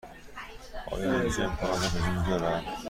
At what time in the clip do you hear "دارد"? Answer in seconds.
2.29-2.63